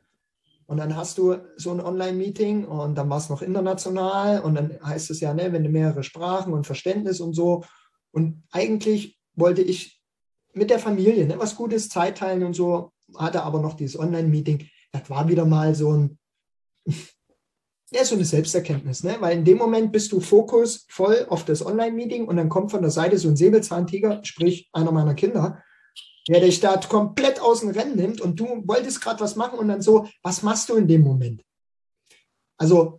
Und 0.65 0.77
dann 0.77 0.95
hast 0.95 1.17
du 1.17 1.37
so 1.55 1.71
ein 1.71 1.79
Online-Meeting 1.79 2.65
und 2.65 2.95
dann 2.95 3.09
war 3.09 3.17
es 3.17 3.29
noch 3.29 3.41
international 3.41 4.41
und 4.41 4.55
dann 4.55 4.79
heißt 4.83 5.09
es 5.11 5.19
ja, 5.19 5.33
ne, 5.33 5.51
wenn 5.53 5.63
du 5.63 5.69
mehrere 5.69 6.03
Sprachen 6.03 6.53
und 6.53 6.67
Verständnis 6.67 7.19
und 7.19 7.33
so 7.33 7.63
Und 8.11 8.43
eigentlich 8.51 9.19
wollte 9.35 9.61
ich 9.61 10.01
mit 10.53 10.69
der 10.69 10.79
Familie 10.79 11.25
ne, 11.25 11.37
was 11.37 11.55
Gutes, 11.55 11.89
Zeit 11.89 12.17
teilen 12.17 12.43
und 12.43 12.53
so, 12.53 12.91
hatte 13.15 13.43
aber 13.43 13.61
noch 13.61 13.75
dieses 13.75 13.99
Online-Meeting. 13.99 14.67
Das 14.91 15.09
war 15.09 15.27
wieder 15.27 15.45
mal 15.45 15.75
so 15.75 15.91
ein, 15.91 16.17
ja, 17.91 18.03
so 18.03 18.15
eine 18.15 18.25
Selbsterkenntnis, 18.25 19.03
ne? 19.03 19.17
weil 19.19 19.37
in 19.37 19.45
dem 19.45 19.57
Moment 19.57 19.91
bist 19.91 20.11
du 20.11 20.19
Fokus 20.19 20.85
voll 20.89 21.25
auf 21.29 21.45
das 21.45 21.65
Online-Meeting 21.65 22.27
und 22.27 22.37
dann 22.37 22.49
kommt 22.49 22.71
von 22.71 22.81
der 22.81 22.91
Seite 22.91 23.17
so 23.17 23.29
ein 23.29 23.35
Säbelzahntiger, 23.35 24.23
sprich 24.23 24.69
einer 24.73 24.91
meiner 24.91 25.13
Kinder, 25.13 25.63
der 26.27 26.41
dich 26.41 26.59
da 26.59 26.77
komplett 26.77 27.39
aus 27.39 27.61
dem 27.61 27.69
Rennen 27.69 27.95
nimmt 27.95 28.21
und 28.21 28.39
du 28.39 28.63
wolltest 28.67 29.01
gerade 29.01 29.19
was 29.21 29.35
machen 29.35 29.57
und 29.57 29.67
dann 29.67 29.81
so, 29.81 30.07
was 30.21 30.43
machst 30.43 30.69
du 30.69 30.75
in 30.75 30.87
dem 30.87 31.01
Moment? 31.01 31.43
Also, 32.57 32.98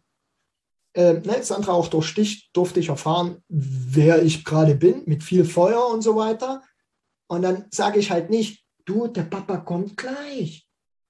äh, 0.94 1.14
ne, 1.14 1.42
Sandra, 1.42 1.72
auch 1.72 1.88
durch 1.88 2.14
dich 2.14 2.50
durfte 2.52 2.80
ich 2.80 2.88
erfahren, 2.88 3.42
wer 3.48 4.22
ich 4.22 4.44
gerade 4.44 4.74
bin, 4.74 5.02
mit 5.06 5.22
viel 5.22 5.44
Feuer 5.44 5.88
und 5.88 6.02
so 6.02 6.16
weiter. 6.16 6.62
Und 7.28 7.42
dann 7.42 7.66
sage 7.70 7.98
ich 7.98 8.10
halt 8.10 8.30
nicht, 8.30 8.64
du, 8.84 9.06
der 9.06 9.22
Papa 9.22 9.58
kommt 9.58 9.96
gleich. 9.96 10.66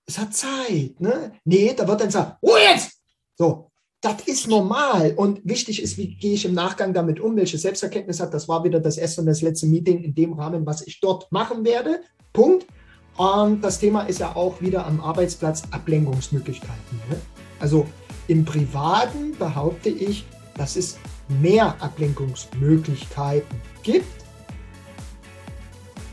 Es 0.07 0.19
hat 0.19 0.35
Zeit. 0.35 1.01
Ne? 1.01 1.33
Nee, 1.45 1.73
da 1.75 1.87
wird 1.87 2.01
dann 2.01 2.11
sagen, 2.11 2.37
oh 2.43 2.57
jetzt! 2.57 3.01
So, 3.37 3.71
das 4.01 4.23
ist 4.27 4.49
normal. 4.49 5.15
Und 5.17 5.41
wichtig 5.45 5.83
ist, 5.83 5.97
wie 5.97 6.15
gehe 6.17 6.35
ich 6.35 6.45
im 6.45 6.55
Nachgang 6.55 6.93
damit 6.93 7.21
um, 7.21 7.37
welche 7.37 7.59
Selbsterkenntnis 7.59 8.21
hat. 8.21 8.35
Das 8.35 8.49
war 8.49 8.65
wieder 8.65 8.81
das 8.81 8.99
erste 8.99 9.21
und 9.23 9.27
das 9.29 9.41
letzte 9.41 9.67
Meeting 9.67 10.03
in 10.03 10.15
dem 10.15 10.33
Rahmen, 10.35 10.67
was 10.67 10.87
ich 10.87 11.01
dort 11.01 11.31
machen 11.33 11.65
werde. 11.65 12.03
Punkt. 12.33 12.67
Und 13.17 13.63
das 13.63 13.79
Thema 13.79 14.03
ist 14.03 14.21
ja 14.21 14.35
auch 14.35 14.61
wieder 14.61 14.87
am 14.87 15.01
Arbeitsplatz 15.01 15.63
Ablenkungsmöglichkeiten. 15.71 17.01
Ne? 17.11 17.17
Also 17.59 17.87
im 18.31 18.45
Privaten 18.45 19.37
behaupte 19.37 19.89
ich, 19.89 20.25
dass 20.55 20.77
es 20.77 20.99
mehr 21.41 21.75
Ablenkungsmöglichkeiten 21.83 23.61
gibt, 23.83 24.07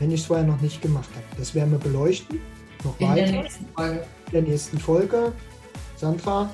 wenn 0.00 0.10
ich 0.10 0.22
es 0.22 0.26
vorher 0.26 0.44
noch 0.44 0.60
nicht 0.60 0.82
gemacht 0.82 1.08
habe. 1.14 1.24
Das 1.38 1.54
werden 1.54 1.70
wir 1.70 1.78
beleuchten. 1.78 2.40
Noch 2.82 2.98
in 2.98 3.08
weiter. 3.08 3.22
der 3.22 3.42
nächsten 3.42 3.66
Folge. 3.72 4.06
In 4.26 4.32
der 4.32 4.42
nächsten 4.42 4.78
Folge. 4.78 5.32
Sandra, 5.96 6.50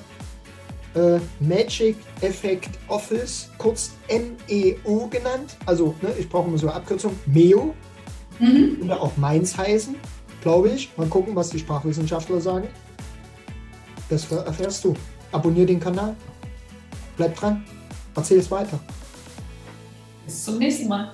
äh, 0.93 1.17
Magic 1.39 1.95
Effect 2.21 2.69
Office, 2.87 3.49
kurz 3.57 3.93
MEO 4.07 5.07
genannt. 5.07 5.57
Also, 5.65 5.95
ne, 6.03 6.13
ich 6.19 6.29
brauche 6.29 6.47
immer 6.47 6.59
so 6.59 6.67
eine 6.67 6.75
Abkürzung. 6.75 7.15
MEO. 7.25 7.73
Mhm. 8.37 8.81
Oder 8.83 9.01
auch 9.01 9.17
Mainz 9.17 9.57
heißen, 9.57 9.95
glaube 10.43 10.69
ich. 10.69 10.95
Mal 10.95 11.07
gucken, 11.07 11.35
was 11.35 11.49
die 11.49 11.57
Sprachwissenschaftler 11.57 12.39
sagen. 12.39 12.67
Das 14.09 14.31
erfährst 14.31 14.83
du. 14.83 14.95
Abonnier 15.35 15.65
den 15.65 15.81
Kanal. 15.81 16.15
Bleib 17.17 17.35
dran. 17.35 17.65
Erzähl 18.15 18.39
es 18.39 18.49
weiter. 18.49 18.79
Bis 20.25 20.45
zum 20.45 20.57
nächsten 20.57 20.87
Mal. 20.87 21.13